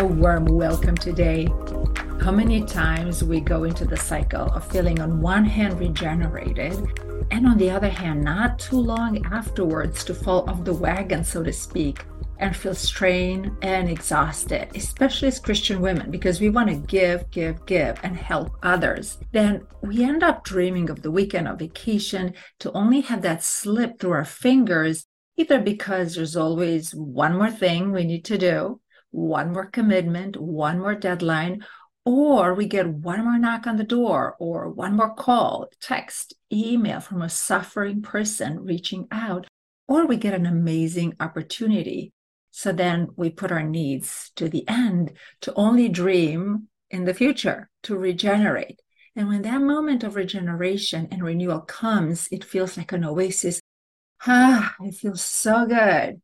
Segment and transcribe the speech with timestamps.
[0.00, 1.46] a warm welcome today.
[2.22, 6.74] How many times we go into the cycle of feeling on one hand regenerated
[7.30, 11.42] and on the other hand not too long afterwards to fall off the wagon so
[11.42, 12.06] to speak
[12.38, 17.66] and feel strained and exhausted, especially as Christian women, because we want to give, give,
[17.66, 22.72] give and help others, then we end up dreaming of the weekend of vacation to
[22.72, 25.04] only have that slip through our fingers,
[25.36, 28.80] either because there's always one more thing we need to do,
[29.10, 31.64] one more commitment, one more deadline,
[32.04, 37.00] or we get one more knock on the door or one more call, text, email
[37.00, 39.46] from a suffering person reaching out,
[39.86, 42.12] or we get an amazing opportunity
[42.50, 47.70] so then we put our needs to the end to only dream in the future,
[47.84, 48.80] to regenerate.
[49.14, 53.60] And when that moment of regeneration and renewal comes, it feels like an oasis.
[54.26, 56.20] Ah, it feels so good.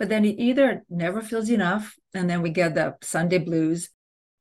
[0.00, 3.90] But then it either never feels enough, and then we get the Sunday blues,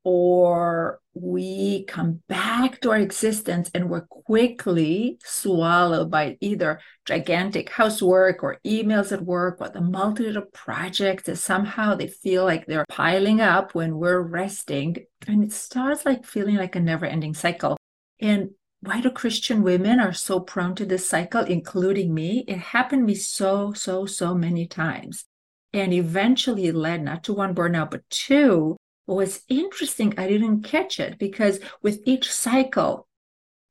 [0.04, 8.42] or we come back to our existence and we're quickly swallowed by either gigantic housework
[8.42, 12.86] or emails at work or the multitude of projects that somehow they feel like they're
[12.88, 14.96] piling up when we're resting.
[15.28, 17.76] And it starts like feeling like a never ending cycle.
[18.22, 22.46] And why do Christian women are so prone to this cycle, including me?
[22.48, 25.26] It happened to me so, so, so many times.
[25.74, 28.76] And eventually led not to one burnout, but two
[29.10, 33.08] what was interesting, I didn't catch it because with each cycle,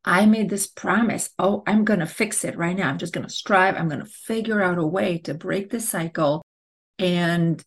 [0.05, 2.89] I made this promise oh, I'm going to fix it right now.
[2.89, 3.77] I'm just going to strive.
[3.77, 6.45] I'm going to figure out a way to break the cycle.
[6.99, 7.63] And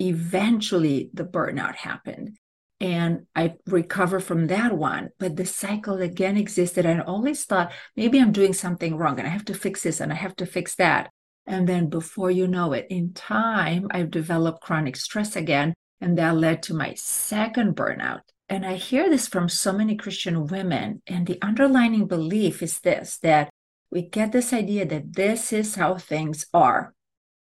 [0.00, 2.38] eventually the burnout happened.
[2.80, 5.10] And I recovered from that one.
[5.20, 6.86] But the cycle again existed.
[6.86, 10.10] I always thought maybe I'm doing something wrong and I have to fix this and
[10.10, 11.12] I have to fix that.
[11.46, 15.74] And then before you know it, in time, I've developed chronic stress again.
[16.00, 18.20] And that led to my second burnout.
[18.48, 21.00] And I hear this from so many Christian women.
[21.06, 23.50] And the underlining belief is this that
[23.90, 26.94] we get this idea that this is how things are.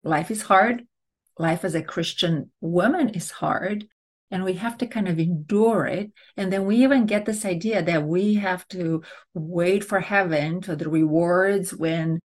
[0.04, 0.86] Life is hard.
[1.38, 3.86] Life as a Christian woman is hard.
[4.30, 6.12] And we have to kind of endure it.
[6.36, 9.02] And then we even get this idea that we have to
[9.34, 12.20] wait for heaven for the rewards when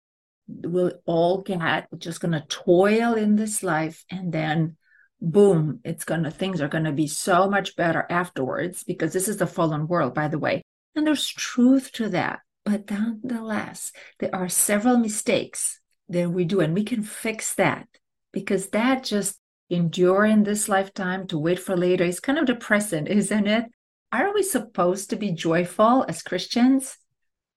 [0.49, 1.89] we'll all get.
[1.99, 4.77] Just going to toil in this life and then
[5.21, 9.47] boom, it's gonna things are gonna be so much better afterwards because this is the
[9.47, 10.63] fallen world, by the way.
[10.95, 12.41] And there's truth to that.
[12.65, 17.87] But nonetheless, there are several mistakes that we do, and we can fix that
[18.33, 19.39] because that just
[19.71, 23.67] endure in this lifetime to wait for later is kind of depressing, isn't it?
[24.13, 26.97] Are we supposed to be joyful as Christians?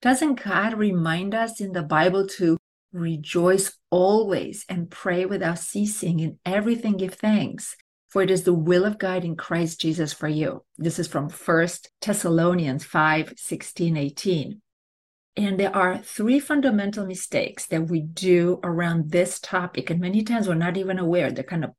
[0.02, 2.58] Doesn't God remind us in the Bible to
[2.92, 6.20] Rejoice always and pray without ceasing.
[6.20, 7.78] In everything, give thanks,
[8.08, 10.64] for it is the will of God in Christ Jesus for you.
[10.78, 14.62] This is from First Thessalonians 5 16, 18.
[15.38, 19.92] And there are three fundamental mistakes that we do around this topic.
[19.92, 21.32] And many times we're not even aware.
[21.32, 21.72] They're kind of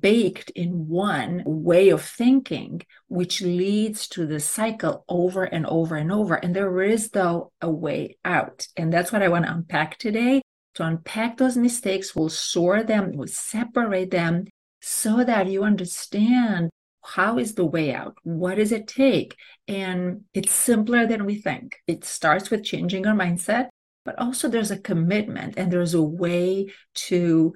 [0.00, 6.10] baked in one way of thinking, which leads to the cycle over and over and
[6.10, 6.34] over.
[6.34, 8.66] And there is, though, a way out.
[8.76, 10.42] And that's what I want to unpack today
[10.76, 14.44] to unpack those mistakes, we'll sort them, we'll separate them
[14.80, 16.70] so that you understand
[17.02, 18.16] how is the way out?
[18.24, 19.36] What does it take?
[19.68, 21.76] And it's simpler than we think.
[21.86, 23.68] It starts with changing our mindset,
[24.04, 27.54] but also there's a commitment and there's a way to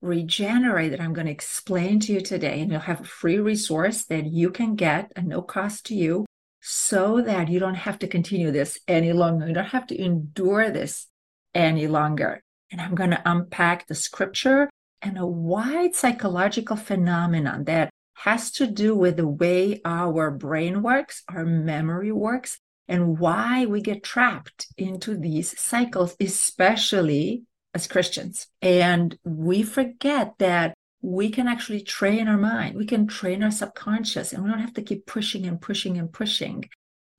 [0.00, 2.60] regenerate that I'm going to explain to you today.
[2.60, 6.24] And you'll have a free resource that you can get at no cost to you
[6.60, 9.46] so that you don't have to continue this any longer.
[9.46, 11.06] You don't have to endure this
[11.54, 12.40] any longer
[12.72, 14.68] and I'm going to unpack the scripture
[15.02, 21.22] and a wide psychological phenomenon that has to do with the way our brain works,
[21.28, 27.42] our memory works, and why we get trapped into these cycles, especially
[27.74, 28.48] as Christians.
[28.60, 34.32] And we forget that we can actually train our mind, we can train our subconscious,
[34.32, 36.64] and we don't have to keep pushing and pushing and pushing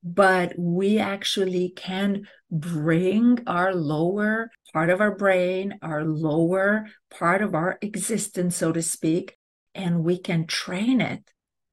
[0.03, 7.55] but we actually can bring our lower part of our brain, our lower part of
[7.55, 9.37] our existence, so to speak,
[9.73, 11.31] and we can train it.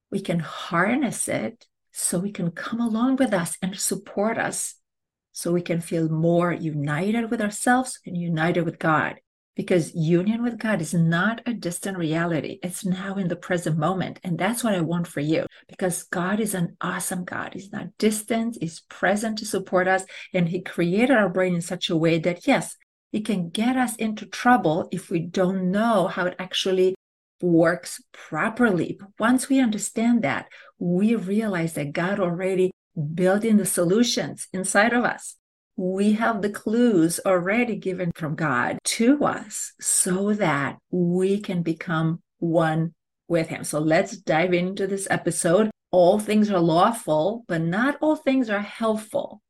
[0.09, 4.75] We can harness it so we can come along with us and support us
[5.33, 9.19] so we can feel more united with ourselves and united with God
[9.61, 12.57] because union with God is not a distant reality.
[12.63, 14.19] It's now in the present moment.
[14.23, 17.53] And that's what I want for you because God is an awesome God.
[17.53, 20.03] He's not distant, He's present to support us.
[20.33, 22.75] And He created our brain in such a way that, yes,
[23.11, 26.95] He can get us into trouble if we don't know how it actually
[27.39, 28.97] works properly.
[28.99, 30.47] But once we understand that,
[30.79, 32.71] we realize that God already
[33.13, 35.35] built in the solutions inside of us.
[35.83, 42.21] We have the clues already given from God to us so that we can become
[42.37, 42.93] one
[43.27, 43.63] with Him.
[43.63, 45.71] So let's dive into this episode.
[45.89, 49.41] All things are lawful, but not all things are helpful.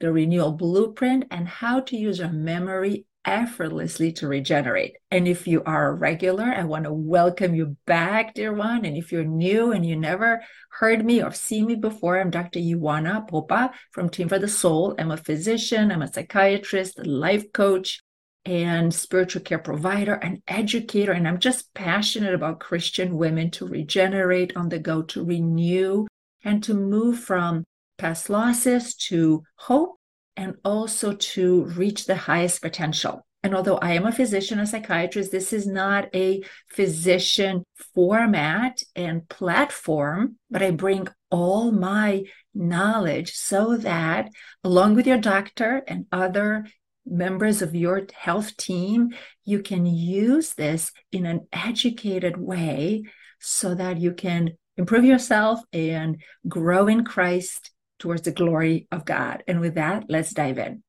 [0.00, 4.96] The renewal blueprint and how to use our memory effortlessly to regenerate.
[5.10, 8.86] And if you are a regular, I want to welcome you back, dear one.
[8.86, 12.58] And if you're new and you never heard me or seen me before, I'm Dr.
[12.58, 14.94] Ioana Popa from Team for the Soul.
[14.98, 18.00] I'm a physician, I'm a psychiatrist, life coach,
[18.46, 21.12] and spiritual care provider, an educator.
[21.12, 26.06] And I'm just passionate about Christian women to regenerate on the go, to renew,
[26.44, 27.64] and to move from
[27.98, 29.97] past losses to hope
[30.38, 33.26] and also to reach the highest potential.
[33.42, 37.64] And although I am a physician, a psychiatrist, this is not a physician
[37.94, 42.24] format and platform, but I bring all my
[42.54, 44.30] knowledge so that,
[44.62, 46.66] along with your doctor and other
[47.04, 49.10] members of your health team,
[49.44, 53.02] you can use this in an educated way
[53.40, 59.42] so that you can improve yourself and grow in Christ towards the glory of God.
[59.46, 60.82] And with that, let's dive in.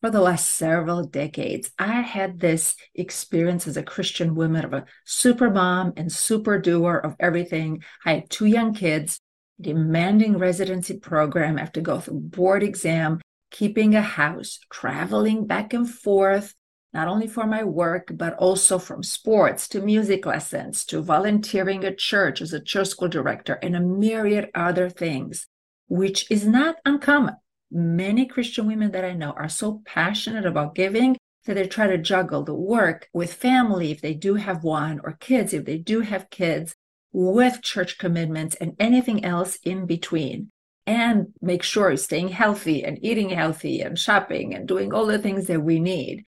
[0.00, 4.84] For the last several decades, I had this experience as a Christian woman of a
[5.04, 7.84] super mom and super doer of everything.
[8.04, 9.20] I had two young kids,
[9.60, 11.56] demanding residency program.
[11.72, 13.20] To go through board exam,
[13.52, 16.52] keeping a house, traveling back and forth
[16.92, 21.98] not only for my work, but also from sports to music lessons to volunteering at
[21.98, 25.46] church as a church school director and a myriad other things,
[25.88, 27.36] which is not uncommon.
[27.70, 31.16] Many Christian women that I know are so passionate about giving
[31.46, 35.12] that they try to juggle the work with family, if they do have one, or
[35.12, 36.74] kids, if they do have kids,
[37.12, 40.50] with church commitments and anything else in between
[40.86, 45.46] and make sure staying healthy and eating healthy and shopping and doing all the things
[45.46, 46.24] that we need.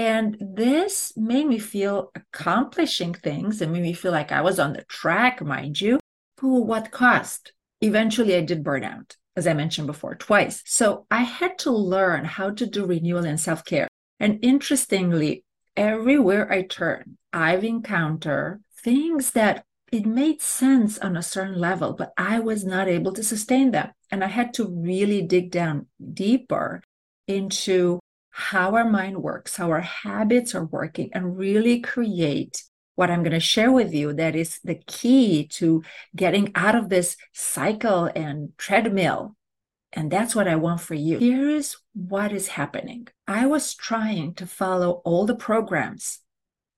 [0.00, 4.72] And this made me feel accomplishing things and made me feel like I was on
[4.72, 6.00] the track, mind you,
[6.38, 7.52] for what cost?
[7.82, 10.62] Eventually, I did burn out, as I mentioned before, twice.
[10.64, 13.88] So I had to learn how to do renewal and self care.
[14.18, 15.44] And interestingly,
[15.76, 22.14] everywhere I turn, I've encountered things that it made sense on a certain level, but
[22.16, 23.90] I was not able to sustain them.
[24.10, 26.82] And I had to really dig down deeper
[27.26, 28.00] into
[28.30, 32.62] how our mind works, how our habits are working, and really create
[32.94, 35.82] what I'm going to share with you that is the key to
[36.14, 39.36] getting out of this cycle and treadmill.
[39.92, 41.18] And that's what I want for you.
[41.18, 43.08] Here is what is happening.
[43.26, 46.20] I was trying to follow all the programs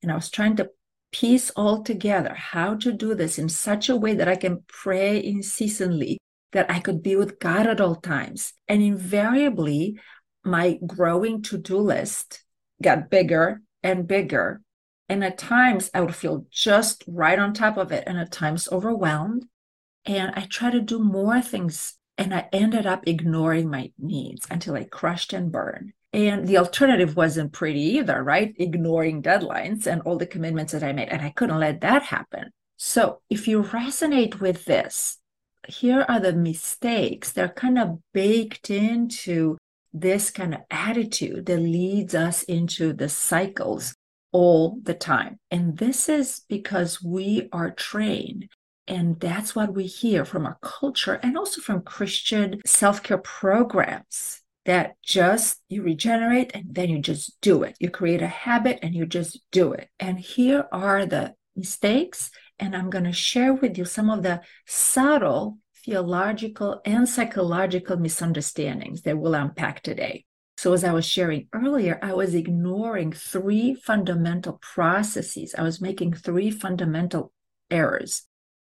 [0.02, 0.70] and I was trying to
[1.12, 5.22] piece all together how to do this in such a way that I can pray
[5.22, 6.19] incessantly,
[6.52, 8.55] that I could be with God at all times.
[8.66, 9.98] And invariably,
[10.44, 12.44] my growing to do list
[12.82, 14.60] got bigger and bigger.
[15.08, 18.68] And at times I would feel just right on top of it, and at times
[18.70, 19.46] overwhelmed.
[20.04, 24.74] And I tried to do more things, and I ended up ignoring my needs until
[24.74, 25.92] I crushed and burned.
[26.12, 28.55] And the alternative wasn't pretty either, right?
[28.58, 31.08] Ignoring deadlines and all the commitments that I made.
[31.08, 32.50] And I couldn't let that happen.
[32.76, 35.19] So if you resonate with this,
[35.69, 37.32] here are the mistakes.
[37.32, 39.56] They're kind of baked into
[39.93, 43.94] this kind of attitude that leads us into the cycles
[44.32, 45.39] all the time.
[45.51, 48.49] And this is because we are trained.
[48.89, 54.43] And that's what we hear from our culture and also from Christian self care programs
[54.65, 57.77] that just you regenerate and then you just do it.
[57.79, 59.89] You create a habit and you just do it.
[60.01, 62.31] And here are the mistakes.
[62.58, 69.03] And I'm going to share with you some of the subtle theological and psychological misunderstandings
[69.03, 70.24] that we'll unpack today.
[70.56, 75.55] So, as I was sharing earlier, I was ignoring three fundamental processes.
[75.56, 77.32] I was making three fundamental
[77.70, 78.27] errors.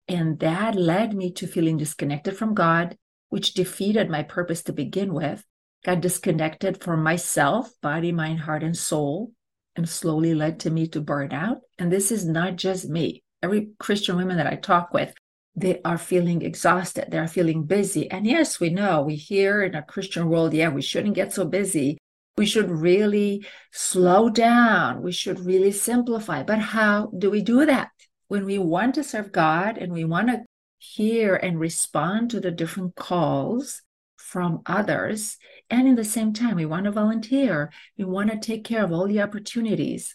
[0.07, 2.97] And that led me to feeling disconnected from God,
[3.29, 5.45] which defeated my purpose to begin with.
[5.85, 9.33] Got disconnected from myself, body, mind, heart, and soul,
[9.75, 11.61] and slowly led to me to burnout.
[11.79, 13.23] And this is not just me.
[13.43, 15.14] Every Christian woman that I talk with
[15.57, 18.11] they are feeling exhausted, they're feeling busy.
[18.11, 21.45] And yes, we know, we hear in a Christian world, yeah, we shouldn't get so
[21.45, 21.99] busy.
[22.38, 25.02] We should really slow down.
[25.02, 26.42] We should really simplify.
[26.42, 27.90] But how do we do that?
[28.28, 30.45] When we want to serve God and we want to
[30.78, 33.83] hear and respond to the different calls
[34.16, 35.37] from others,
[35.69, 38.92] and in the same time, we want to volunteer, we want to take care of
[38.92, 40.14] all the opportunities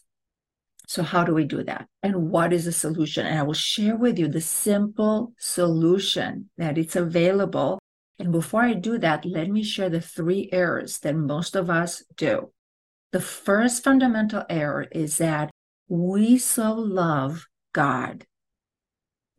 [0.88, 1.88] So, how do we do that?
[2.04, 3.26] And what is the solution?
[3.26, 7.80] And I will share with you the simple solution that it's available.
[8.20, 12.04] And before I do that, let me share the three errors that most of us
[12.16, 12.52] do.
[13.12, 15.50] The first fundamental error is that
[15.88, 18.26] we so love God.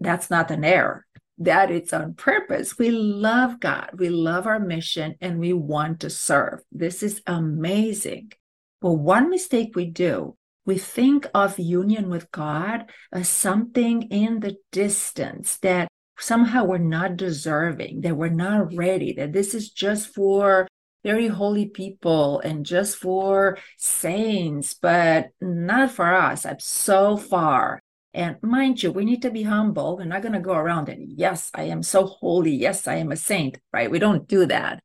[0.01, 1.07] That's not an error.
[1.39, 2.79] That it's on purpose.
[2.79, 3.91] We love God.
[3.95, 6.61] We love our mission and we want to serve.
[6.73, 8.33] This is amazing.
[8.81, 10.36] But one mistake we do
[10.67, 17.17] we think of union with God as something in the distance that somehow we're not
[17.17, 20.67] deserving, that we're not ready, that this is just for
[21.05, 26.45] very holy people and just for saints, but not for us.
[26.45, 27.81] I'm so far.
[28.13, 29.99] And mind you, we need to be humble.
[29.99, 32.57] We're not going to go around and, yes, I am so holy.
[32.57, 33.91] Yes, I am a saint, right?
[33.91, 34.81] We don't do that.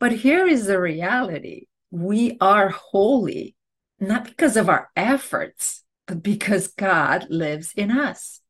[0.00, 3.54] But here is the reality we are holy
[4.00, 8.40] not because of our efforts, but because God lives in us.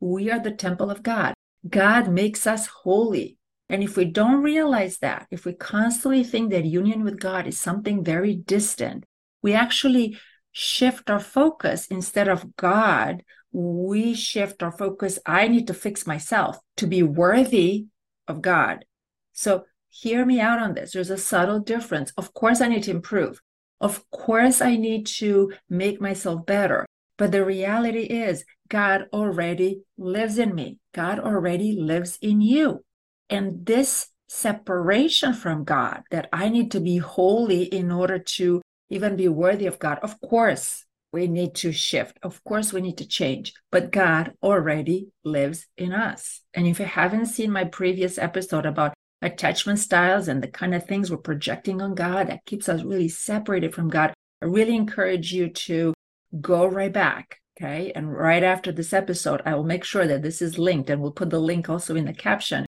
[0.00, 1.34] We are the temple of God.
[1.68, 3.38] God makes us holy.
[3.68, 7.58] And if we don't realize that, if we constantly think that union with God is
[7.58, 9.04] something very distant,
[9.42, 10.18] we actually
[10.52, 15.18] shift our focus instead of God, we shift our focus.
[15.26, 17.86] I need to fix myself to be worthy
[18.28, 18.84] of God.
[19.32, 20.92] So hear me out on this.
[20.92, 22.12] There's a subtle difference.
[22.16, 23.40] Of course, I need to improve.
[23.80, 26.86] Of course, I need to make myself better.
[27.18, 30.78] But the reality is, God already lives in me.
[30.94, 32.84] God already lives in you.
[33.30, 39.16] And this separation from God, that I need to be holy in order to even
[39.16, 42.18] be worthy of God, of course, we need to shift.
[42.22, 43.54] Of course, we need to change.
[43.70, 46.42] But God already lives in us.
[46.52, 48.92] And if you haven't seen my previous episode about
[49.22, 53.08] attachment styles and the kind of things we're projecting on God that keeps us really
[53.08, 55.94] separated from God, I really encourage you to
[56.40, 57.40] go right back.
[57.58, 57.90] Okay.
[57.94, 61.12] And right after this episode, I will make sure that this is linked and we'll
[61.12, 62.66] put the link also in the caption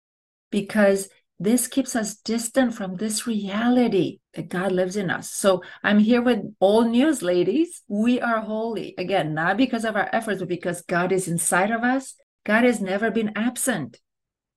[0.52, 1.10] because
[1.40, 5.30] this keeps us distant from this reality that God lives in us.
[5.32, 7.82] So I'm here with all news, ladies.
[7.88, 8.94] We are holy.
[8.98, 12.16] Again, not because of our efforts, but because God is inside of us.
[12.46, 14.00] God has never been absent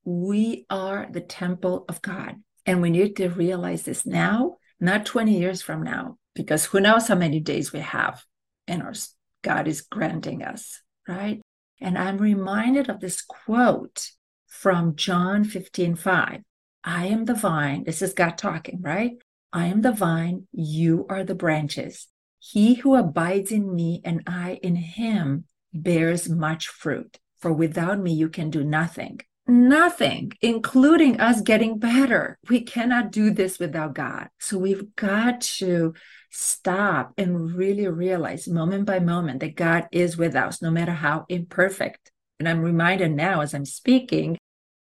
[0.09, 2.37] we are the temple of God.
[2.65, 7.09] And we need to realize this now, not 20 years from now, because who knows
[7.09, 8.25] how many days we have
[8.67, 8.95] and our
[9.43, 11.43] God is granting us, right?
[11.81, 14.11] And I'm reminded of this quote
[14.47, 16.41] from John 15 5.
[16.85, 17.85] I am the vine.
[17.85, 19.13] This is God talking, right?
[19.53, 22.09] I am the vine, you are the branches.
[22.39, 27.19] He who abides in me and I in him bears much fruit.
[27.41, 32.39] For without me, you can do nothing nothing, including us getting better.
[32.49, 34.29] We cannot do this without God.
[34.39, 35.95] So we've got to
[36.31, 41.25] stop and really realize moment by moment that God is with us, no matter how
[41.29, 42.13] imperfect.
[42.39, 44.39] And I'm reminded now as I'm speaking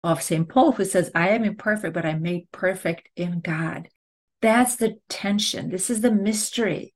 [0.05, 0.49] of St.
[0.49, 3.89] Paul, who says, I am imperfect, but I'm made perfect in God.
[4.41, 5.71] That's the tension.
[5.71, 6.92] This is the mystery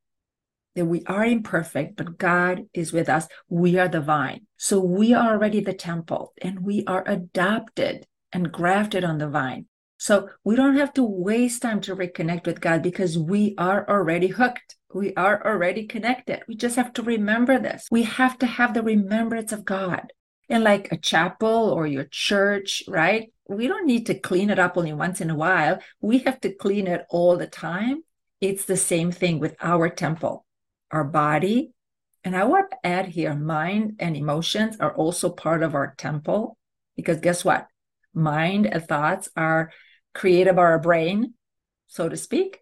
[0.77, 3.27] that we are imperfect, but God is with us.
[3.49, 4.47] We are the vine.
[4.57, 9.67] So we are already the temple and we are adopted and grafted on the vine.
[9.99, 14.29] So we don't have to waste time to reconnect with God because we are already
[14.29, 14.77] hooked.
[14.93, 16.43] We are already connected.
[16.47, 17.89] We just have to remember this.
[17.91, 20.13] We have to have the remembrance of God.
[20.49, 23.33] And like a chapel or your church, right?
[23.49, 25.79] We don't need to clean it up only once in a while.
[26.01, 28.05] We have to clean it all the time.
[28.41, 30.46] It's the same thing with our temple
[30.91, 31.73] our body.
[32.25, 36.57] And I want to add here mind and emotions are also part of our temple
[36.97, 37.67] because guess what?
[38.15, 39.71] Mind and thoughts are
[40.15, 41.35] created by our brain,
[41.87, 42.61] so to speak.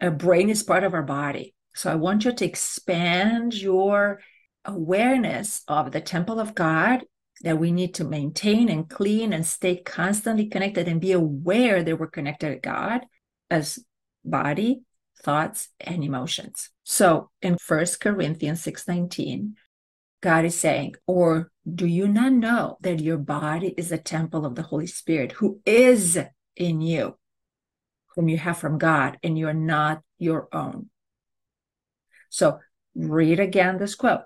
[0.00, 1.54] A brain is part of our body.
[1.74, 4.20] So I want you to expand your
[4.64, 7.04] awareness of the temple of God
[7.42, 11.98] that we need to maintain and clean and stay constantly connected and be aware that
[11.98, 13.04] we're connected to God
[13.50, 13.78] as
[14.24, 14.82] body,
[15.24, 16.70] thoughts, and emotions.
[16.84, 19.54] So in First Corinthians 6:19,
[20.20, 24.54] God is saying, or do you not know that your body is a temple of
[24.54, 26.18] the Holy Spirit who is
[26.56, 27.18] in you,
[28.14, 30.90] whom you have from God, and you're not your own?
[32.30, 32.58] So
[32.94, 34.24] read again this quote.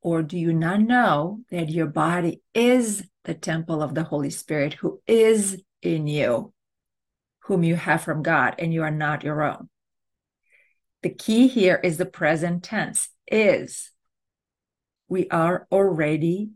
[0.00, 4.74] Or do you not know that your body is the temple of the Holy Spirit
[4.74, 6.52] who is in you,
[7.40, 9.68] whom you have from God, and you are not your own?
[11.06, 13.92] The key here is the present tense is
[15.08, 16.50] we are already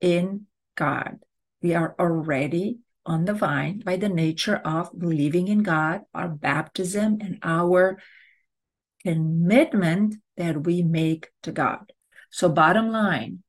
[0.00, 0.46] in
[0.76, 1.18] God.
[1.60, 7.18] We are already on the vine by the nature of believing in God, our baptism,
[7.20, 7.98] and our
[9.04, 11.92] commitment that we make to God.
[12.30, 13.42] So, bottom line,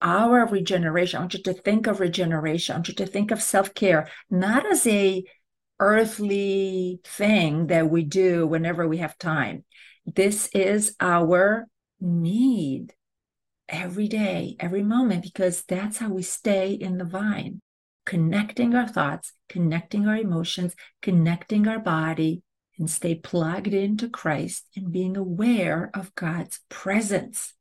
[0.00, 2.74] our regeneration, I want you to think of regeneration.
[2.74, 5.24] I want you to think of self care, not as a
[5.80, 9.64] earthly thing that we do whenever we have time.
[10.14, 11.66] This is our
[12.00, 12.94] need
[13.68, 17.60] every day, every moment, because that's how we stay in the vine,
[18.06, 22.42] connecting our thoughts, connecting our emotions, connecting our body,
[22.78, 27.52] and stay plugged into Christ and being aware of God's presence.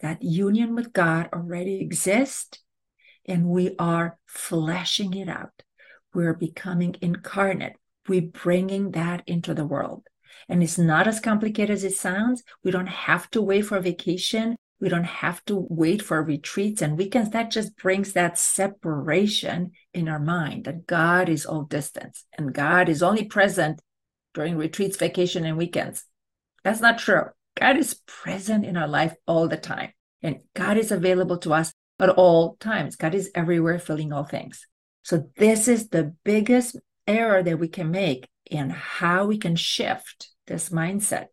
[0.00, 2.58] That union with God already exists,
[3.24, 5.62] and we are fleshing it out.
[6.12, 7.76] We're becoming incarnate.
[8.06, 10.06] We're bringing that into the world.
[10.48, 12.42] And it's not as complicated as it sounds.
[12.62, 14.56] We don't have to wait for vacation.
[14.80, 17.30] We don't have to wait for retreats and weekends.
[17.30, 22.88] That just brings that separation in our mind that God is all distance and God
[22.88, 23.80] is only present
[24.34, 26.04] during retreats, vacation, and weekends.
[26.64, 27.26] That's not true.
[27.56, 29.92] God is present in our life all the time.
[30.22, 32.96] And God is available to us at all times.
[32.96, 34.66] God is everywhere, filling all things.
[35.02, 36.76] So, this is the biggest
[37.06, 41.28] error that we can make in how we can shift this mindset.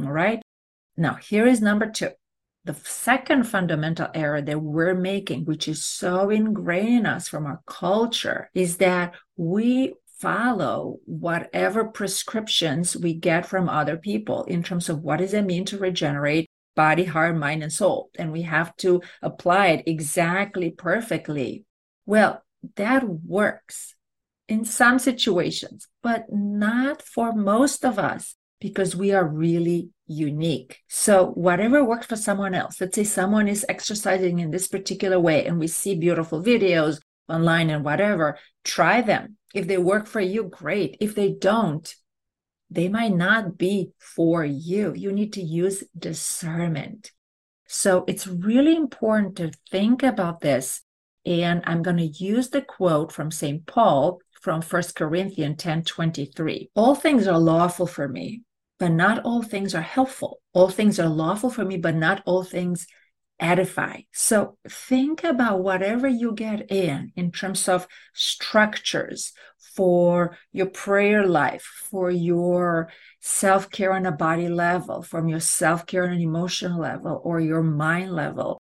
[0.00, 0.42] All right.
[0.96, 2.10] Now, here is number two.
[2.64, 7.62] The second fundamental error that we're making, which is so ingrained in us from our
[7.66, 15.02] culture, is that we follow whatever prescriptions we get from other people in terms of
[15.02, 18.10] what does it mean to regenerate body, heart, mind, and soul.
[18.18, 21.64] And we have to apply it exactly perfectly.
[22.06, 22.42] Well,
[22.76, 23.94] that works
[24.48, 30.78] in some situations, but not for most of us because we are really unique.
[30.88, 35.46] So, whatever works for someone else, let's say someone is exercising in this particular way
[35.46, 39.36] and we see beautiful videos online and whatever, try them.
[39.54, 40.96] If they work for you, great.
[41.00, 41.94] If they don't,
[42.70, 44.92] they might not be for you.
[44.94, 47.12] You need to use discernment.
[47.66, 50.82] So, it's really important to think about this.
[51.26, 53.66] And I'm going to use the quote from St.
[53.66, 56.70] Paul from 1 Corinthians 10 23.
[56.74, 58.42] All things are lawful for me,
[58.78, 60.40] but not all things are helpful.
[60.52, 62.86] All things are lawful for me, but not all things
[63.40, 64.00] edify.
[64.12, 71.62] So think about whatever you get in, in terms of structures for your prayer life,
[71.62, 76.80] for your self care on a body level, from your self care on an emotional
[76.80, 78.60] level, or your mind level.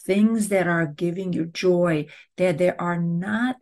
[0.00, 3.56] Things that are giving you joy, that they are not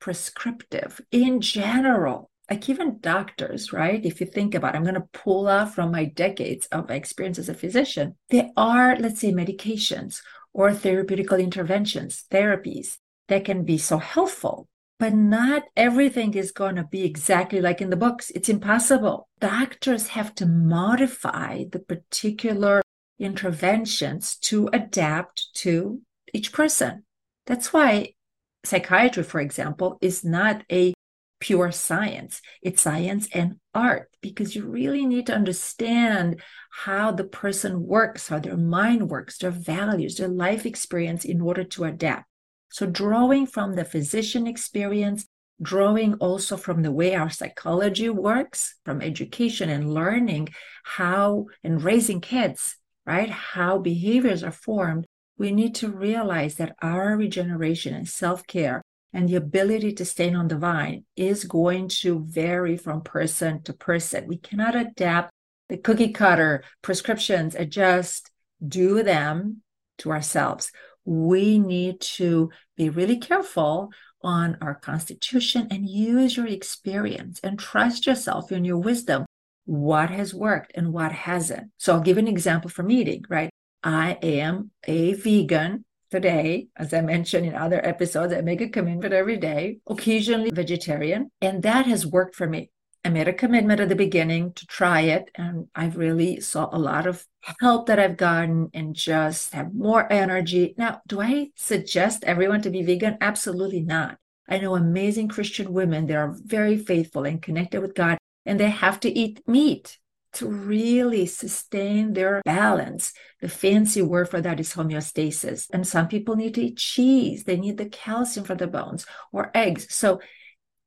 [0.00, 4.04] prescriptive in general like even doctors, right?
[4.04, 7.38] If you think about it, I'm going to pull out from my decades of experience
[7.38, 8.16] as a physician.
[8.30, 12.96] There are, let's say, medications or therapeutical interventions, therapies
[13.28, 17.90] that can be so helpful, but not everything is going to be exactly like in
[17.90, 18.30] the books.
[18.30, 19.28] It's impossible.
[19.40, 22.80] Doctors have to modify the particular
[23.18, 26.00] interventions to adapt to
[26.32, 27.04] each person.
[27.46, 28.14] That's why
[28.64, 30.94] psychiatry, for example, is not a
[31.40, 32.40] pure science.
[32.62, 36.40] It's science and art because you really need to understand
[36.70, 41.64] how the person works, how their mind works, their values, their life experience in order
[41.64, 42.26] to adapt.
[42.70, 45.26] So, drawing from the physician experience,
[45.62, 50.48] drawing also from the way our psychology works, from education and learning
[50.84, 53.30] how and raising kids, right?
[53.30, 55.06] How behaviors are formed.
[55.38, 60.34] We need to realize that our regeneration and self care and the ability to stay
[60.34, 64.26] on the vine is going to vary from person to person.
[64.26, 65.30] We cannot adapt
[65.68, 68.30] the cookie cutter prescriptions adjust,
[68.66, 69.62] do them
[69.98, 70.72] to ourselves.
[71.04, 73.90] We need to be really careful
[74.22, 79.24] on our constitution and use your experience and trust yourself in your wisdom.
[79.64, 81.70] What has worked and what hasn't.
[81.76, 83.50] So I'll give an example from eating, right?
[83.82, 89.12] I am a vegan today, as I mentioned in other episodes, I make a commitment
[89.12, 92.70] every day, occasionally vegetarian, and that has worked for me.
[93.04, 96.78] I made a commitment at the beginning to try it, and I've really saw a
[96.78, 97.24] lot of
[97.60, 100.74] help that I've gotten and just have more energy.
[100.76, 103.16] Now, do I suggest everyone to be vegan?
[103.20, 104.18] Absolutely not.
[104.48, 108.70] I know amazing Christian women that are very faithful and connected with God, and they
[108.70, 109.98] have to eat meat
[110.34, 113.12] to really sustain their balance.
[113.40, 115.68] The fancy word for that is homeostasis.
[115.72, 119.50] And some people need to eat cheese, they need the calcium for the bones or
[119.54, 119.92] eggs.
[119.94, 120.20] So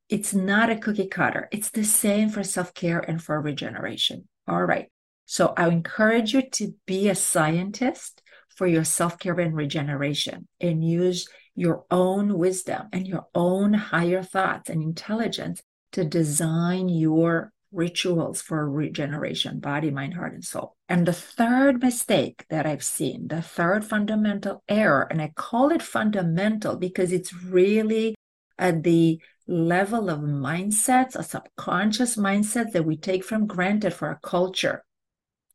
[0.10, 1.48] it's not a cookie cutter.
[1.52, 4.28] It's the same for self care and for regeneration.
[4.48, 4.88] All right.
[5.26, 10.84] So I encourage you to be a scientist for your self care and regeneration and
[10.84, 15.62] use your own wisdom and your own higher thoughts and intelligence
[15.94, 20.76] to design your rituals for regeneration, body, mind, heart, and soul.
[20.90, 25.82] And the third mistake that I've seen, the third fundamental error, and I call it
[25.82, 28.16] fundamental because it's really
[28.58, 34.20] at the level of mindsets, a subconscious mindset that we take from granted for our
[34.22, 34.84] culture,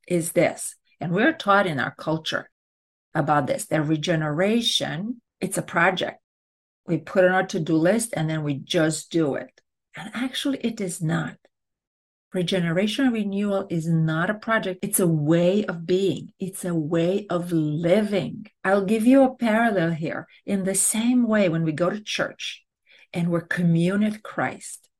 [0.08, 0.76] is this.
[1.00, 2.50] And we're taught in our culture
[3.14, 6.20] about this that regeneration, it's a project.
[6.86, 9.60] We put on our to do list and then we just do it.
[9.96, 11.36] And actually, it is not.
[12.36, 17.50] Regeneration renewal is not a project, it's a way of being, it's a way of
[17.50, 18.44] living.
[18.62, 20.28] I'll give you a parallel here.
[20.44, 22.62] In the same way, when we go to church
[23.14, 24.90] and we're commune with Christ,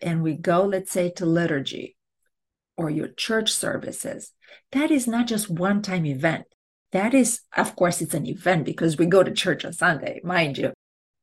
[0.00, 1.96] and we go, let's say, to liturgy
[2.76, 4.30] or your church services,
[4.70, 6.44] that is not just one time event.
[6.92, 10.56] That is, of course, it's an event because we go to church on Sunday, mind
[10.56, 10.72] you.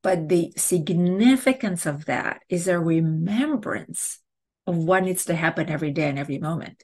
[0.02, 4.18] But the significance of that is a remembrance
[4.66, 6.82] of what needs to happen every day and every moment.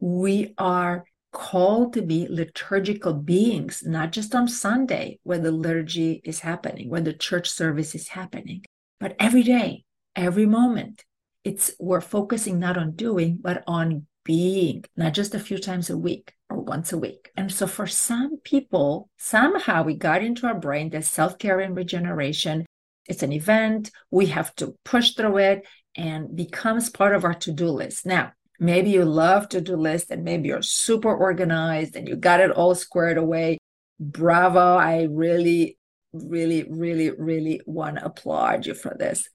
[0.00, 6.40] We are called to be liturgical beings, not just on Sunday when the liturgy is
[6.40, 8.64] happening, when the church service is happening,
[8.98, 9.84] but every day,
[10.16, 11.04] every moment.
[11.42, 15.96] It's we're focusing not on doing, but on being, not just a few times a
[15.96, 17.30] week or once a week.
[17.36, 21.74] And so for some people, somehow we got into our brain that self care and
[21.74, 22.66] regeneration,
[23.06, 27.52] it's an event, we have to push through it and becomes part of our to
[27.52, 28.06] do list.
[28.06, 32.40] Now, maybe you love to do lists and maybe you're super organized and you got
[32.40, 33.58] it all squared away.
[33.98, 34.76] Bravo.
[34.76, 35.78] I really,
[36.12, 39.28] really, really, really want to applaud you for this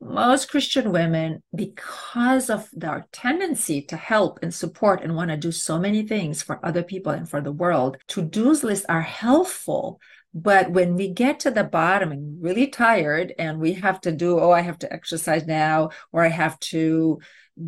[0.00, 5.50] most Christian women, because of their tendency to help and support and want to do
[5.50, 9.98] so many things for other people and for the world, to do's lists are helpful.
[10.38, 14.38] But when we get to the bottom and really tired and we have to do,
[14.38, 17.20] oh, I have to exercise now, or I have to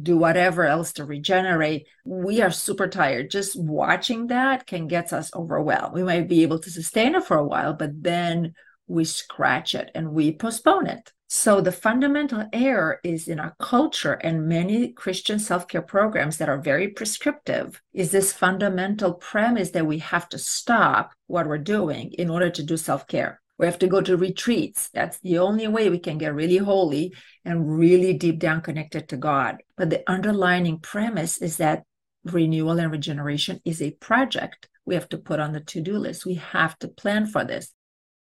[0.02, 3.30] do whatever else to regenerate, we are super tired.
[3.30, 5.94] Just watching that can get us overwhelmed.
[5.94, 8.52] We might be able to sustain it for a while, but then
[8.86, 11.10] we scratch it and we postpone it.
[11.30, 16.56] So the fundamental error is in our culture and many Christian self-care programs that are
[16.56, 22.30] very prescriptive is this fundamental premise that we have to stop what we're doing in
[22.30, 23.42] order to do self-care.
[23.58, 24.88] We have to go to retreats.
[24.94, 27.12] That's the only way we can get really holy
[27.44, 29.58] and really deep down connected to God.
[29.76, 31.82] But the underlying premise is that
[32.24, 36.24] renewal and regeneration is a project we have to put on the to-do list.
[36.24, 37.74] We have to plan for this.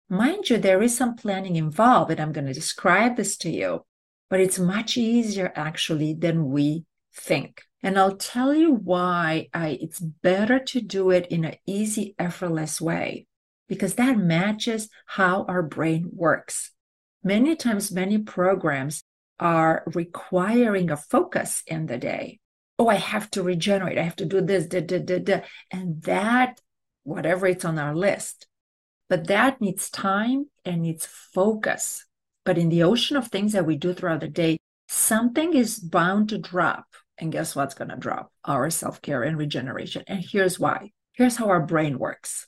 [0.10, 3.86] Mind you, there is some planning involved, and I'm going to describe this to you,
[4.30, 7.64] but it's much easier actually than we think.
[7.84, 12.80] And I'll tell you why I, it's better to do it in an easy, effortless
[12.80, 13.28] way,
[13.68, 16.72] because that matches how our brain works.
[17.24, 19.04] Many times, many programs
[19.40, 22.40] are requiring a focus in the day.
[22.80, 23.98] Oh, I have to regenerate.
[23.98, 25.42] I have to do this, da, da, da, da.
[25.72, 26.62] and that,
[27.04, 28.47] whatever it's on our list,
[29.10, 32.06] but that needs time and needs focus.
[32.46, 36.30] But in the ocean of things that we do throughout the day, something is bound
[36.30, 36.86] to drop.
[37.18, 38.32] And guess what's going to drop?
[38.46, 40.04] Our self care and regeneration.
[40.08, 40.92] And here's why.
[41.14, 42.48] Here's how our brain works.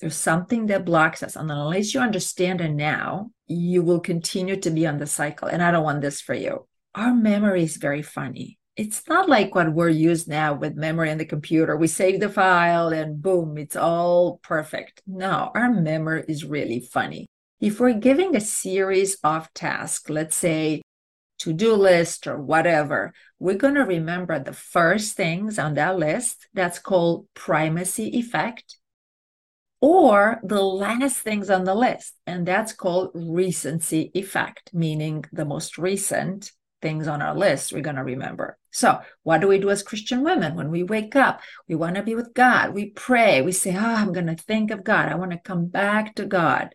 [0.00, 1.36] There's something that blocks us.
[1.36, 5.48] And unless you understand it now, you will continue to be on the cycle.
[5.48, 6.66] And I don't want this for you.
[6.94, 11.20] Our memory is very funny it's not like what we're used now with memory and
[11.20, 11.76] the computer.
[11.76, 15.02] We save the file and boom, it's all perfect.
[15.06, 17.26] No, our memory is really funny.
[17.60, 20.82] If we're giving a series of tasks, let's say
[21.38, 26.48] to do list or whatever, we're going to remember the first things on that list.
[26.52, 28.78] That's called primacy effect.
[29.80, 35.76] Or the last things on the list, and that's called recency effect, meaning the most
[35.76, 36.50] recent
[36.84, 38.58] things on our list we're going to remember.
[38.70, 41.40] So, what do we do as Christian women when we wake up?
[41.66, 42.74] We want to be with God.
[42.74, 43.40] We pray.
[43.40, 45.08] We say, Oh, I'm going to think of God.
[45.08, 46.74] I want to come back to God.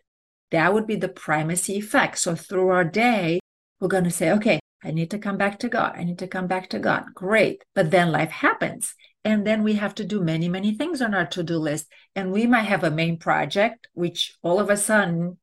[0.50, 2.18] That would be the primacy effect.
[2.18, 3.38] So, through our day,
[3.78, 5.92] we're going to say, Okay, I need to come back to God.
[5.96, 7.04] I need to come back to God.
[7.14, 7.62] Great.
[7.76, 8.96] But then life happens.
[9.24, 11.86] And then we have to do many, many things on our to do list.
[12.16, 15.38] And we might have a main project, which all of a sudden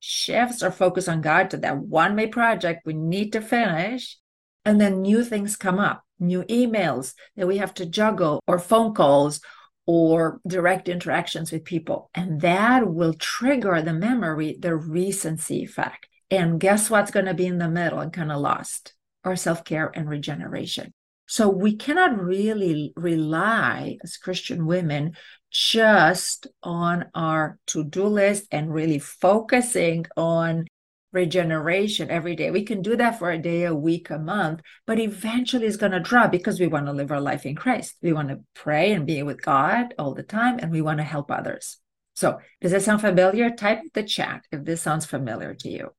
[0.00, 4.16] shifts our focus on God to that one main project we need to finish.
[4.64, 8.94] And then new things come up, new emails that we have to juggle, or phone
[8.94, 9.40] calls,
[9.86, 12.10] or direct interactions with people.
[12.14, 16.06] And that will trigger the memory, the recency effect.
[16.30, 18.92] And guess what's going to be in the middle and kind of lost?
[19.24, 20.92] Our self care and regeneration.
[21.26, 25.14] So we cannot really rely as Christian women
[25.50, 30.66] just on our to do list and really focusing on
[31.12, 32.50] regeneration every day.
[32.50, 35.92] We can do that for a day, a week, a month, but eventually it's going
[35.92, 37.96] to drop because we want to live our life in Christ.
[38.02, 41.04] We want to pray and be with God all the time, and we want to
[41.04, 41.78] help others.
[42.14, 43.50] So, does that sound familiar?
[43.50, 45.94] Type the chat if this sounds familiar to you.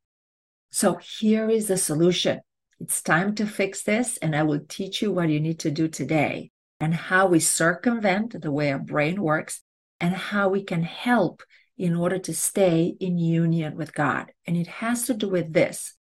[0.70, 2.42] So, here is the solution.
[2.80, 5.88] It's time to fix this, and I will teach you what you need to do
[5.88, 9.62] today and how we circumvent the way our brain works
[10.00, 11.44] and how we can help
[11.78, 14.32] in order to stay in union with God.
[14.46, 15.96] And it has to do with this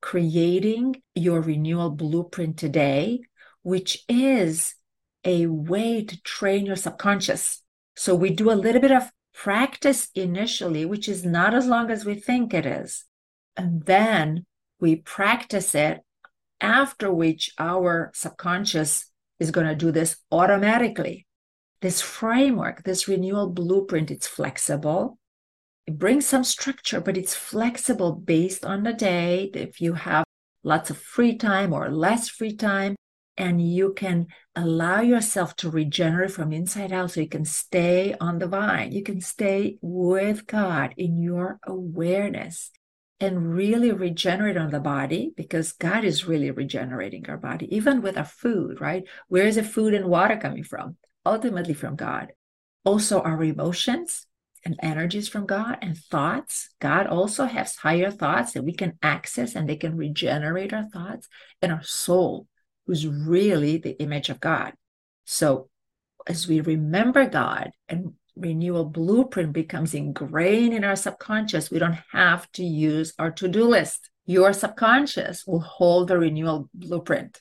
[0.00, 3.20] creating your renewal blueprint today,
[3.62, 4.74] which is
[5.24, 7.62] a way to train your subconscious.
[7.96, 12.04] So we do a little bit of practice initially, which is not as long as
[12.04, 13.04] we think it is.
[13.56, 14.44] And then
[14.78, 16.00] we practice it,
[16.60, 19.10] after which our subconscious
[19.44, 21.26] is going to do this automatically.
[21.80, 25.18] This framework, this renewal blueprint, it's flexible.
[25.86, 29.50] It brings some structure, but it's flexible based on the day.
[29.54, 30.24] If you have
[30.62, 32.96] lots of free time or less free time,
[33.36, 38.38] and you can allow yourself to regenerate from inside out so you can stay on
[38.38, 38.92] the vine.
[38.92, 42.70] You can stay with God in your awareness
[43.24, 48.16] and really regenerate on the body because God is really regenerating our body, even with
[48.16, 49.04] our food, right?
[49.28, 50.96] Where is the food and water coming from?
[51.24, 52.32] Ultimately from God.
[52.84, 54.26] Also, our emotions
[54.64, 56.70] and energies from God and thoughts.
[56.80, 61.28] God also has higher thoughts that we can access and they can regenerate our thoughts
[61.60, 62.46] and our soul,
[62.86, 64.72] who's really the image of God.
[65.24, 65.68] So
[66.26, 72.50] as we remember God and renewal blueprint becomes ingrained in our subconscious, we don't have
[72.52, 74.10] to use our to do list.
[74.26, 77.40] Your subconscious will hold the renewal blueprint.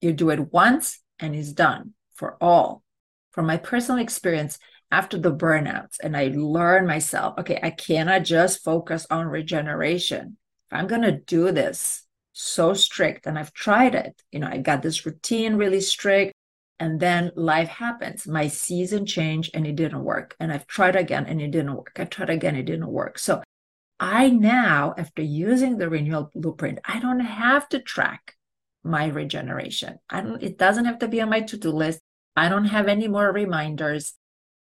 [0.00, 2.82] You do it once and it's done for all.
[3.30, 4.58] From my personal experience,
[4.90, 10.36] after the burnouts and I learned myself, okay, I cannot just focus on regeneration.
[10.70, 14.58] If I'm going to do this so strict, and I've tried it, you know, I
[14.58, 16.32] got this routine really strict,
[16.82, 18.26] and then life happens.
[18.26, 20.34] My season changed and it didn't work.
[20.40, 21.92] And I've tried again and it didn't work.
[21.96, 23.20] I tried again, it didn't work.
[23.20, 23.40] So
[24.00, 28.34] I now, after using the renewal blueprint, I don't have to track
[28.82, 30.00] my regeneration.
[30.10, 32.00] I don't, it doesn't have to be on my to-do list.
[32.34, 34.14] I don't have any more reminders.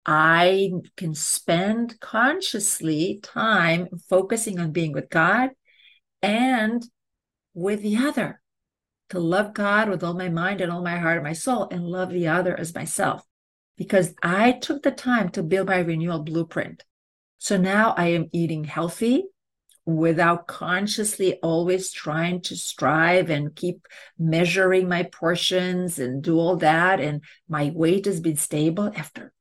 [0.03, 5.51] I can spend consciously time focusing on being with God
[6.23, 6.83] and
[7.53, 8.41] with the other,
[9.09, 11.87] to love God with all my mind and all my heart and my soul, and
[11.87, 13.23] love the other as myself.
[13.77, 16.83] Because I took the time to build my renewal blueprint.
[17.37, 19.25] So now I am eating healthy
[19.85, 23.87] without consciously always trying to strive and keep
[24.19, 26.99] measuring my portions and do all that.
[26.99, 29.31] And my weight has been stable after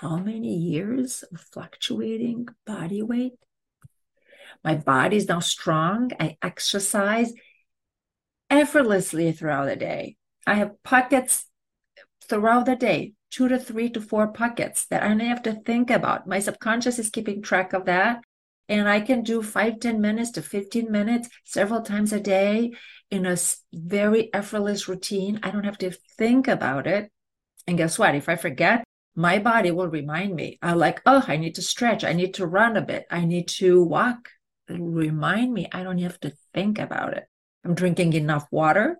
[0.00, 3.32] how many years of fluctuating body weight?
[4.62, 6.10] My body is now strong.
[6.20, 7.32] I exercise
[8.50, 10.16] effortlessly throughout the day.
[10.46, 11.46] I have pockets
[12.28, 15.90] throughout the day, two to three to four pockets that I don't have to think
[15.90, 16.26] about.
[16.26, 18.22] My subconscious is keeping track of that.
[18.68, 22.72] And I can do five, 10 minutes to 15 minutes several times a day
[23.10, 23.36] in a
[23.72, 25.40] very effortless routine.
[25.42, 27.10] I don't have to think about it.
[27.66, 28.14] And guess what?
[28.14, 28.84] If I forget,
[29.16, 30.58] my body will remind me.
[30.62, 32.04] I like, oh, I need to stretch.
[32.04, 33.06] I need to run a bit.
[33.10, 34.28] I need to walk.
[34.68, 35.68] It'll remind me.
[35.72, 37.29] I don't have to think about it.
[37.64, 38.98] I'm drinking enough water.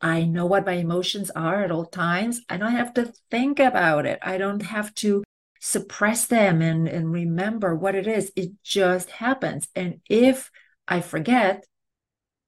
[0.00, 2.40] I know what my emotions are at all times.
[2.48, 4.18] I don't have to think about it.
[4.22, 5.22] I don't have to
[5.60, 8.32] suppress them and, and remember what it is.
[8.34, 9.68] It just happens.
[9.74, 10.50] And if
[10.88, 11.64] I forget,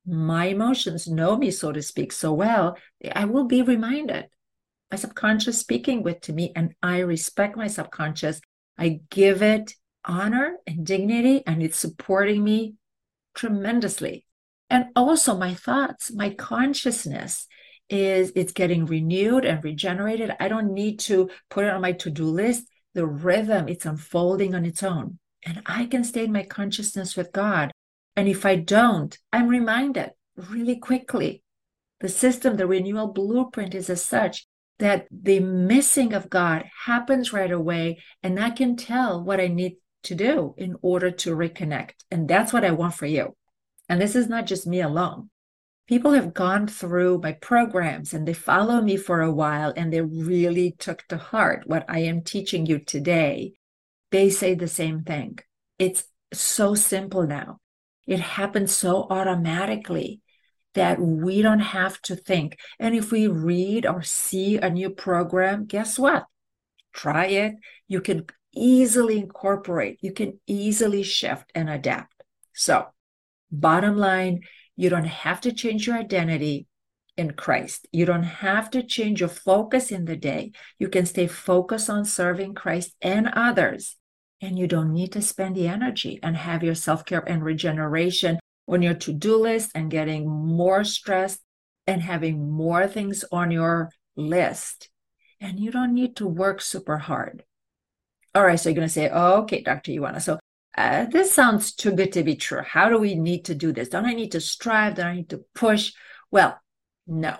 [0.06, 2.76] my emotions know me, so to speak, so well,
[3.14, 4.26] I will be reminded
[4.92, 8.40] my subconscious speaking with to me and i respect my subconscious
[8.78, 9.72] i give it
[10.04, 12.74] honor and dignity and it's supporting me
[13.34, 14.26] tremendously
[14.72, 17.46] and also my thoughts my consciousness
[17.88, 22.24] is it's getting renewed and regenerated i don't need to put it on my to-do
[22.24, 27.16] list the rhythm it's unfolding on its own and i can stay in my consciousness
[27.16, 27.70] with god
[28.16, 30.10] and if i don't i'm reminded
[30.48, 31.42] really quickly
[32.00, 34.46] the system the renewal blueprint is as such
[34.78, 39.76] that the missing of God happens right away, and I can tell what I need
[40.04, 41.92] to do in order to reconnect.
[42.10, 43.36] And that's what I want for you.
[43.92, 45.28] And this is not just me alone.
[45.86, 50.00] People have gone through my programs and they follow me for a while and they
[50.00, 53.52] really took to heart what I am teaching you today.
[54.10, 55.40] They say the same thing.
[55.78, 57.58] It's so simple now.
[58.06, 60.22] It happens so automatically
[60.72, 62.58] that we don't have to think.
[62.78, 66.24] And if we read or see a new program, guess what?
[66.94, 67.56] Try it.
[67.88, 68.24] You can
[68.54, 72.22] easily incorporate, you can easily shift and adapt.
[72.54, 72.86] So,
[73.52, 74.40] Bottom line,
[74.76, 76.66] you don't have to change your identity
[77.16, 77.86] in Christ.
[77.92, 80.52] You don't have to change your focus in the day.
[80.78, 83.96] You can stay focused on serving Christ and others.
[84.40, 88.40] And you don't need to spend the energy and have your self care and regeneration
[88.66, 91.40] on your to do list and getting more stressed
[91.86, 94.88] and having more things on your list.
[95.40, 97.44] And you don't need to work super hard.
[98.34, 99.92] All right, so you're going to say, oh, okay, Dr.
[99.92, 100.22] Ioana.
[100.22, 100.38] So
[100.76, 102.62] uh, this sounds too good to be true.
[102.62, 103.88] How do we need to do this?
[103.88, 104.94] Don't I need to strive?
[104.94, 105.92] Don't I need to push?
[106.30, 106.58] Well,
[107.06, 107.36] no,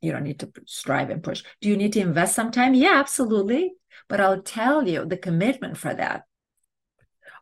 [0.00, 1.42] you don't need to strive and push.
[1.60, 2.74] Do you need to invest some time?
[2.74, 3.72] Yeah, absolutely.
[4.08, 6.24] But I'll tell you the commitment for that.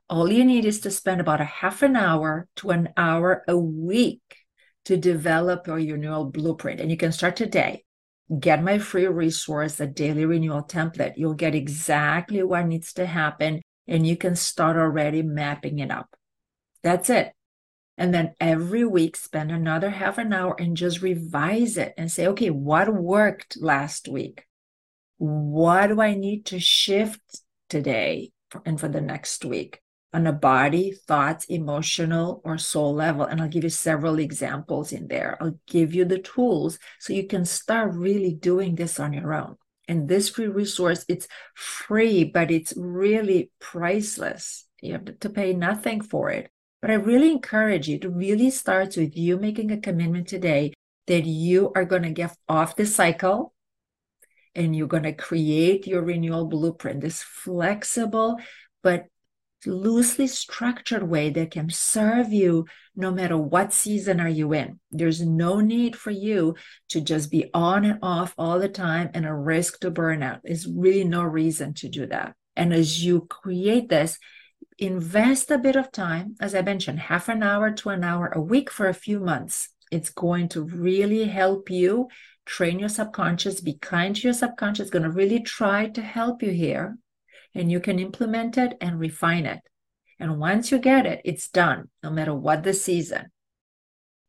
[0.09, 3.57] All you need is to spend about a half an hour to an hour a
[3.57, 4.21] week
[4.85, 6.81] to develop your renewal blueprint.
[6.81, 7.85] And you can start today.
[8.38, 11.15] Get my free resource, the daily renewal template.
[11.17, 16.14] You'll get exactly what needs to happen, and you can start already mapping it up.
[16.83, 17.33] That's it.
[17.99, 22.27] And then every week, spend another half an hour and just revise it and say,
[22.29, 24.47] okay, what worked last week?
[25.18, 27.21] What do I need to shift
[27.68, 28.33] today
[28.64, 29.81] and for the next week
[30.12, 33.25] on a body, thoughts, emotional, or soul level?
[33.25, 35.37] And I'll give you several examples in there.
[35.40, 39.57] I'll give you the tools so you can start really doing this on your own.
[39.88, 44.66] And this free resource, it's free, but it's really priceless.
[44.81, 46.51] You have to pay nothing for it.
[46.81, 50.73] But I really encourage you to really start with you making a commitment today
[51.07, 53.55] that you are going to get off the cycle
[54.55, 58.38] and you're going to create your renewal blueprint, this flexible
[58.83, 59.07] but
[59.66, 64.79] loosely structured way that can serve you no matter what season are you in.
[64.90, 66.57] There's no need for you
[66.90, 70.40] to just be on and off all the time and a risk to burnout.
[70.44, 72.35] There's really no reason to do that.
[72.57, 74.18] And as you create this,
[74.79, 78.40] invest a bit of time, as I mentioned, half an hour to an hour a
[78.40, 79.68] week for a few months.
[79.90, 82.09] It's going to really help you
[82.44, 86.51] train your subconscious, be kind to your subconscious, going to really try to help you
[86.51, 86.98] here.
[87.55, 89.61] And you can implement it and refine it.
[90.19, 93.27] And once you get it, it's done, no matter what the season.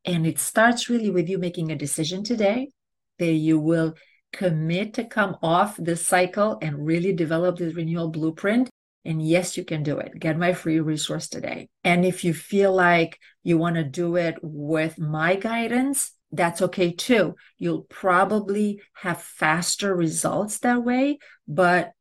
[0.04, 2.70] And it starts really with you making a decision today
[3.18, 3.94] that you will
[4.32, 8.68] commit to come off this cycle and really develop this renewal blueprint
[9.04, 10.18] and yes, you can do it.
[10.18, 11.68] Get my free resource today.
[11.82, 16.92] And if you feel like you want to do it with my guidance, that's okay
[16.92, 17.34] too.
[17.58, 21.92] You'll probably have faster results that way, but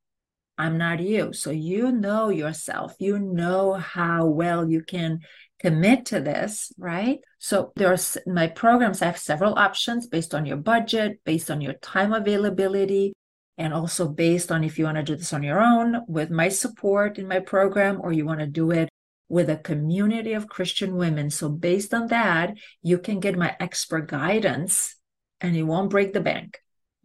[0.58, 1.34] I'm not you.
[1.34, 2.96] So you know yourself.
[3.00, 5.20] You know how well you can
[5.60, 7.20] commit to this, right?
[7.40, 11.74] So there's my programs I have several options based on your budget, based on your
[11.74, 13.14] time availability,
[13.58, 16.50] and also based on if you want to do this on your own with my
[16.50, 18.90] support in my program or you want to do it
[19.30, 21.30] with a community of Christian women.
[21.30, 24.96] So, based on that, you can get my expert guidance
[25.42, 26.60] and it won't break the bank.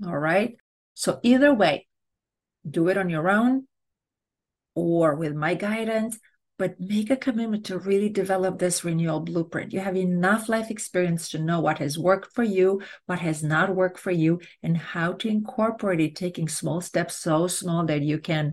[0.05, 0.57] All right.
[0.95, 1.88] So, either way,
[2.71, 3.67] do it on your own
[4.75, 6.19] or with my guidance
[6.59, 9.73] but make a commitment to really develop this renewal blueprint.
[9.73, 13.75] You have enough life experience to know what has worked for you, what has not
[13.75, 18.19] worked for you, and how to incorporate it, taking small steps so small that you
[18.19, 18.53] can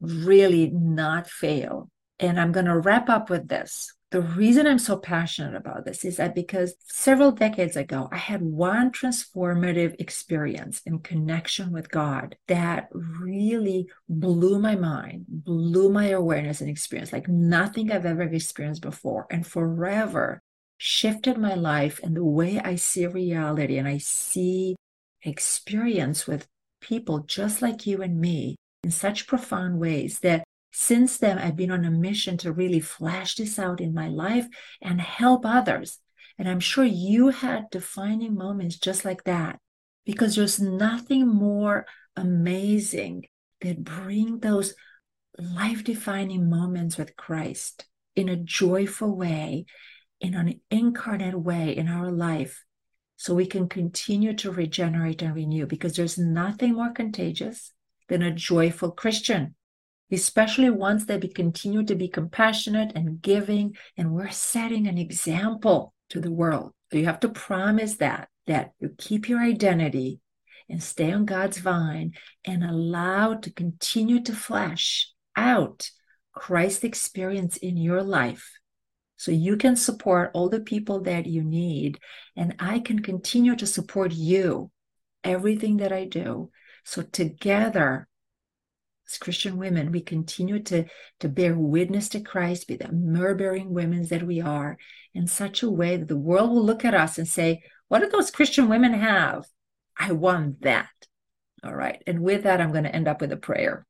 [0.00, 1.88] really not fail.
[2.18, 6.02] And I'm going to wrap up with this the reason I'm so passionate about this
[6.04, 12.36] is that because several decades ago, I had one transformative experience in connection with God
[12.46, 18.80] that really blew my mind, blew my awareness and experience like nothing I've ever experienced
[18.80, 20.40] before, and forever
[20.78, 24.76] shifted my life and the way I see reality and I see
[25.22, 26.46] experience with
[26.80, 31.70] people just like you and me in such profound ways that since then, I've been
[31.70, 34.46] on a mission to really flash this out in my life
[34.82, 35.98] and help others.
[36.38, 39.58] And I'm sure you had defining moments just like that
[40.04, 43.26] because there's nothing more amazing
[43.60, 44.74] that bring those
[45.38, 49.66] life defining moments with Christ in a joyful way,
[50.20, 52.64] in an incarnate way in our life,
[53.16, 57.72] so we can continue to regenerate and renew because there's nothing more contagious
[58.08, 59.54] than a joyful Christian
[60.10, 65.94] especially ones that be, continue to be compassionate and giving, and we're setting an example
[66.10, 66.72] to the world.
[66.90, 70.20] So you have to promise that, that you keep your identity
[70.68, 72.12] and stay on God's vine
[72.44, 75.90] and allow to continue to flesh out
[76.32, 78.58] Christ experience in your life.
[79.16, 81.98] So you can support all the people that you need,
[82.36, 84.70] and I can continue to support you,
[85.24, 86.50] everything that I do.
[86.84, 88.06] So together,
[89.10, 90.84] as Christian women, we continue to,
[91.20, 94.76] to bear witness to Christ, be the myrrh-bearing women that we are,
[95.14, 98.08] in such a way that the world will look at us and say, What do
[98.08, 99.46] those Christian women have?
[99.98, 100.88] I want that.
[101.64, 102.02] All right.
[102.06, 103.86] And with that, I'm going to end up with a prayer.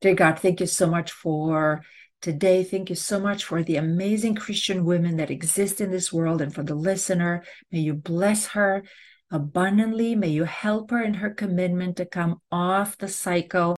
[0.00, 1.82] Dear God, thank you so much for
[2.20, 2.62] today.
[2.62, 6.54] Thank you so much for the amazing Christian women that exist in this world and
[6.54, 7.42] for the listener.
[7.72, 8.84] May you bless her
[9.30, 10.14] abundantly.
[10.14, 13.76] May you help her in her commitment to come off the cycle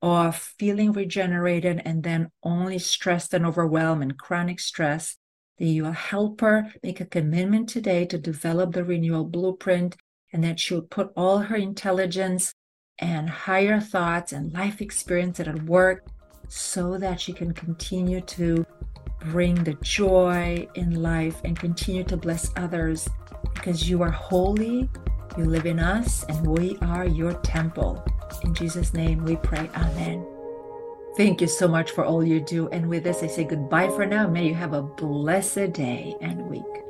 [0.00, 5.16] of feeling regenerated and then only stressed and overwhelmed and chronic stress.
[5.58, 9.96] That you will help her make a commitment today to develop the renewal blueprint
[10.32, 12.52] and that she'll put all her intelligence
[13.00, 16.04] and higher thoughts and life experience at work
[16.48, 18.64] so that she can continue to
[19.20, 23.08] bring the joy in life and continue to bless others
[23.54, 24.88] because you are holy,
[25.36, 28.04] you live in us, and we are your temple.
[28.44, 29.70] In Jesus' name we pray.
[29.74, 30.26] Amen.
[31.16, 32.68] Thank you so much for all you do.
[32.68, 34.28] And with this, I say goodbye for now.
[34.28, 36.87] May you have a blessed day and week.